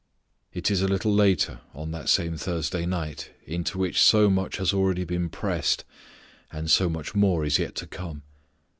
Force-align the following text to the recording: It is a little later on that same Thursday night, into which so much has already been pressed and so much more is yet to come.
It 0.51 0.71
is 0.71 0.81
a 0.81 0.87
little 0.87 1.13
later 1.13 1.61
on 1.75 1.91
that 1.91 2.09
same 2.09 2.35
Thursday 2.35 2.87
night, 2.87 3.29
into 3.45 3.77
which 3.77 4.01
so 4.01 4.31
much 4.31 4.57
has 4.57 4.73
already 4.73 5.03
been 5.05 5.29
pressed 5.29 5.85
and 6.51 6.71
so 6.71 6.89
much 6.89 7.13
more 7.13 7.45
is 7.45 7.59
yet 7.59 7.75
to 7.75 7.85
come. 7.85 8.23